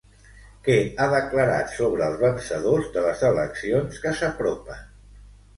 Què 0.67 0.77
ha 1.01 1.05
declarat 1.11 1.69
sobre 1.75 2.07
els 2.11 2.17
vencedors 2.23 2.89
de 2.97 3.05
les 3.09 3.21
eleccions 3.33 4.03
que 4.07 4.15
s'apropen? 4.23 4.85